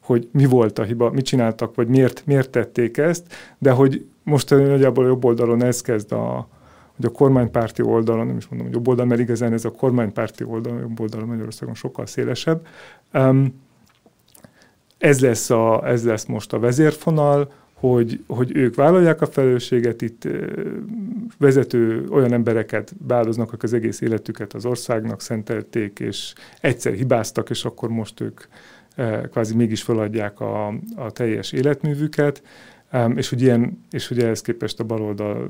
[0.04, 4.50] hogy mi volt a hiba, mit csináltak, vagy miért, miért tették ezt, de hogy most
[4.50, 6.48] nagyjából a jobb oldalon ez kezd a,
[6.96, 10.44] hogy a kormánypárti oldalon, nem is mondom, hogy jobb oldal, mert igazán ez a kormánypárti
[10.44, 12.68] oldalon, jobb oldalon Magyarországon sokkal szélesebb.
[13.14, 13.62] Um,
[14.98, 20.28] ez, lesz a, ez lesz most a vezérfonal, hogy, hogy ők vállalják a felelősséget, itt
[21.38, 27.66] vezető olyan embereket beáldoznak, akik az egész életüket az országnak szentelték, és egyszer hibáztak, és
[27.66, 28.42] akkor most ők
[29.32, 32.44] kvázi mégis feladják a, a teljes életművüket,
[33.16, 35.48] és hogy, ilyen, és hogy ehhez képest a baloldal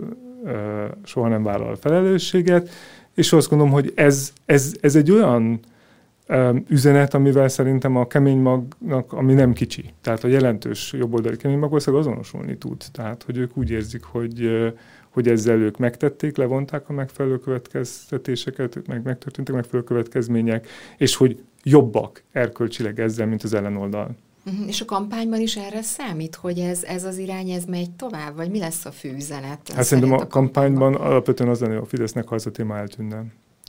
[1.04, 2.70] soha nem vállal felelősséget,
[3.14, 5.60] és azt gondolom, hogy ez, ez, ez egy olyan
[6.68, 11.94] üzenet, amivel szerintem a kemény magnak, ami nem kicsi, tehát a jelentős jobboldali kemény magország
[11.94, 12.84] azonosulni tud.
[12.92, 14.50] Tehát, hogy ők úgy érzik, hogy,
[15.10, 22.24] hogy ezzel ők megtették, levonták a megfelelő következtetéseket, meg megtörténtek megfelelő következmények, és hogy jobbak
[22.32, 24.16] erkölcsileg ezzel, mint az ellenoldal.
[24.46, 24.68] Uh-huh.
[24.68, 28.50] És a kampányban is erre számít, hogy ez, ez az irány, ez megy tovább, vagy
[28.50, 29.72] mi lesz a fő üzenet?
[29.72, 32.78] Hát szerintem a, a kampányban alapvetően az lenne, hogy a Fidesznek, ha ez a téma
[32.78, 33.26] eltűnne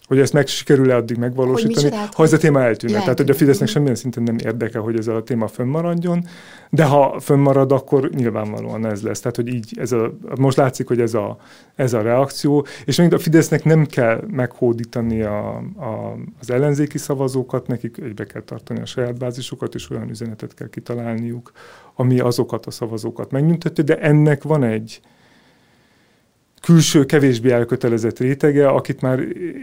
[0.07, 2.99] hogy ezt meg sikerül-e addig megvalósítani, ha ez a téma eltűnne.
[2.99, 6.25] Tehát, hogy a Fidesznek semmilyen szinten nem érdeke, hogy ez a téma fönnmaradjon,
[6.71, 9.21] de ha fönnmarad, akkor nyilvánvalóan ez lesz.
[9.21, 11.37] Tehát, hogy így ez a, most látszik, hogy ez a,
[11.75, 17.67] ez a reakció, és még a Fidesznek nem kell meghódítani a, a, az ellenzéki szavazókat,
[17.67, 21.53] nekik egybe kell tartani a saját bázisukat, és olyan üzenetet kell kitalálniuk,
[21.95, 25.01] ami azokat a szavazókat megnyugtatja, de ennek van egy,
[26.65, 29.19] külső, kevésbé elkötelezett rétege, akit már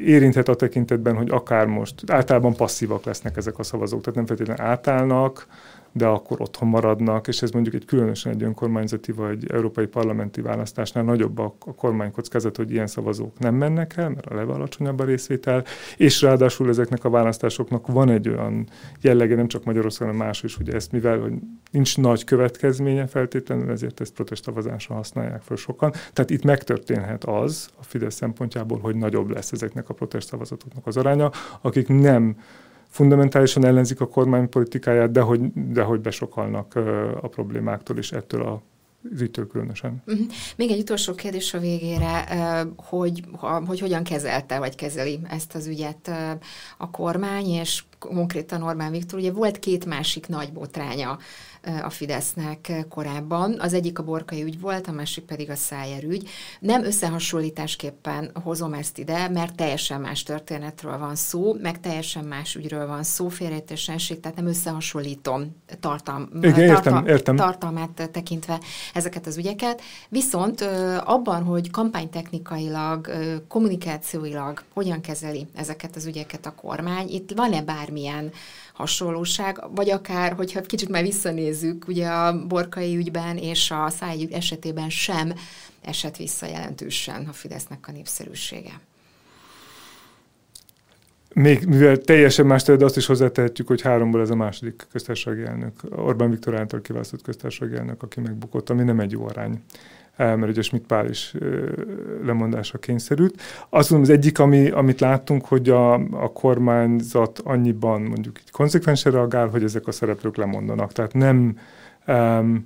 [0.06, 4.64] érinthet a tekintetben, hogy akár most általában passzívak lesznek ezek a szavazók, tehát nem feltétlenül
[4.66, 5.48] átállnak,
[5.92, 11.04] de akkor otthon maradnak, és ez mondjuk egy különösen egy önkormányzati vagy európai parlamenti választásnál
[11.04, 15.04] nagyobb a, a kormánykockázat, hogy ilyen szavazók nem mennek el, mert a leve alacsonyabb a
[15.04, 15.64] részvétel,
[15.98, 18.68] és ráadásul ezeknek a választásoknak van egy olyan
[19.02, 21.34] jellege, nem csak Magyarországon, hanem más is, hogy ezt mivel hogy
[21.72, 25.92] nincs nagy következménye feltétlenül, ezért ezt protestszavazásra használják fel sokan.
[26.14, 31.32] Tehát itt megtörténhet az a Fidesz szempontjából, hogy nagyobb lesz ezeknek a protestszavazatoknak az aránya,
[31.62, 32.36] akik nem
[32.92, 36.76] fundamentálisan ellenzik a kormány politikáját, de hogy, de hogy besokalnak
[37.22, 38.62] a problémáktól és ettől a
[39.14, 40.04] az ügytől különösen.
[40.08, 40.26] Uh-huh.
[40.56, 42.26] Még egy utolsó kérdés a végére,
[42.76, 43.24] hogy,
[43.66, 46.12] hogy hogyan kezelte, vagy kezeli ezt az ügyet
[46.78, 49.20] a kormány, és konkrétan Orbán Viktor.
[49.20, 51.18] Ugye volt két másik nagy botránya
[51.84, 53.56] a Fidesznek korábban.
[53.60, 56.30] Az egyik a borkai ügy volt, a másik pedig a Szájer ügy.
[56.60, 62.88] Nem összehasonlításképpen hozom ezt ide, mert teljesen más történetről van szó, meg teljesen más ügyről
[62.88, 67.36] van szó, félrejtésenség, tehát nem összehasonlítom tartalm, Igen, értem, tartal, értem.
[67.36, 68.60] tartalmát tekintve
[68.94, 69.82] ezeket az ügyeket.
[70.10, 70.62] Viszont
[71.04, 73.12] abban, hogy kampánytechnikailag,
[73.48, 77.62] kommunikációilag hogyan kezeli ezeket az ügyeket a kormány, itt van-e
[77.92, 78.32] bármilyen
[78.74, 84.90] hasonlóság, vagy akár, hogyha kicsit már visszanézzük, ugye a borkai ügyben és a szájügy esetében
[84.90, 85.34] sem
[85.82, 88.80] esett vissza jelentősen a Fidesznek a népszerűsége.
[91.34, 95.74] Még mivel teljesen más de azt is hozzátehetjük, hogy háromból ez a második köztársasági elnök,
[95.90, 99.62] Orbán Viktor által kiválasztott köztársasági elnök, aki megbukott, ami nem egy jó arány
[100.22, 101.36] mert ugye Schmidt Pál is
[102.24, 103.42] lemondásra kényszerült.
[103.70, 109.12] Azt mondom, az egyik, ami, amit láttunk, hogy a, a kormányzat annyiban mondjuk így konzekvensen
[109.12, 110.92] reagál, hogy ezek a szereplők lemondanak.
[110.92, 111.58] Tehát nem,
[112.08, 112.66] um,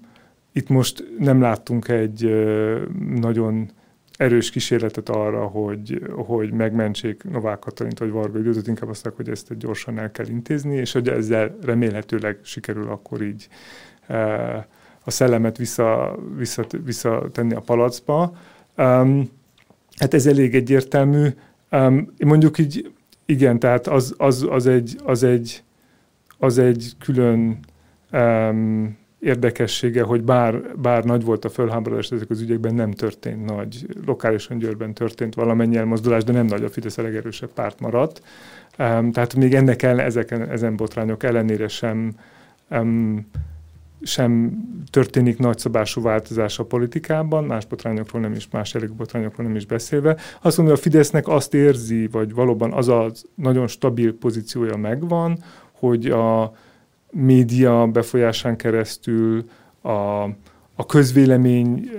[0.51, 2.81] itt most nem láttunk egy uh,
[3.19, 3.69] nagyon
[4.17, 9.57] erős kísérletet arra, hogy, hogy megmentsék Novák Katalint vagy Varga Győzőt, inkább azt hogy ezt
[9.57, 13.47] gyorsan el kell intézni, és hogy ezzel remélhetőleg sikerül akkor így
[14.09, 14.63] uh,
[15.05, 18.37] a szellemet vissza, vissza, vissza tenni a palacba.
[18.77, 19.29] Um,
[19.97, 21.27] hát ez elég egyértelmű.
[21.71, 22.91] Um, mondjuk így,
[23.25, 25.63] igen, tehát az, az, az, egy, az, egy,
[26.37, 27.59] az egy külön
[28.11, 33.85] um, érdekessége, hogy bár, bár nagy volt a fölháborodás ezek az ügyekben, nem történt nagy.
[34.05, 38.21] Lokálisan Győrben történt valamennyi elmozdulás, de nem nagy a Fidesz a legerősebb párt maradt.
[38.79, 42.11] Um, tehát még ennek ellen, ezeken, ezen botrányok ellenére sem
[42.69, 43.27] um,
[44.01, 49.65] sem történik nagyszabású változás a politikában, más botrányokról nem is, más elég botrányokról nem is
[49.65, 50.17] beszélve.
[50.41, 56.05] Azt mondja, a Fidesznek azt érzi, vagy valóban az a nagyon stabil pozíciója megvan, hogy
[56.05, 56.53] a
[57.11, 59.45] média befolyásán keresztül
[59.83, 60.27] a
[60.75, 61.89] a közvélemény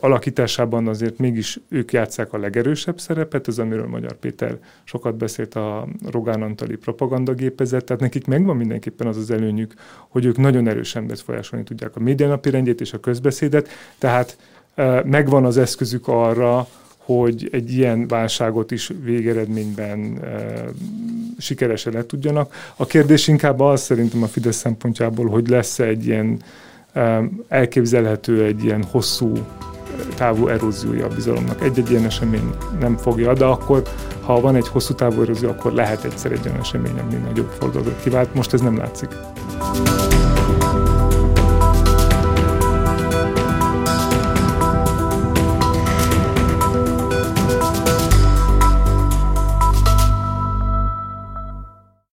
[0.00, 5.88] alakításában azért mégis ők játszák a legerősebb szerepet, ez amiről Magyar Péter sokat beszélt a
[6.10, 9.74] Rogán Antali propagandagépezet, tehát nekik megvan mindenképpen az az előnyük,
[10.08, 13.68] hogy ők nagyon erősen befolyásolni tudják a médianapi rendjét és a közbeszédet,
[13.98, 14.38] tehát
[15.04, 20.64] megvan az eszközük arra, hogy egy ilyen válságot is végeredményben e,
[21.38, 22.54] sikeresen le tudjanak.
[22.76, 26.40] A kérdés inkább az szerintem a Fidesz szempontjából, hogy lesz-e egy ilyen
[27.48, 29.32] elképzelhető egy ilyen hosszú
[30.14, 31.62] távú eróziója a bizalomnak.
[31.62, 33.82] Egy-egy ilyen esemény nem fogja, de akkor,
[34.24, 38.02] ha van egy hosszú távú erózió, akkor lehet egyszer egy olyan esemény, ami nagyobb fordulatot
[38.02, 38.34] kivált.
[38.34, 39.08] Most ez nem látszik.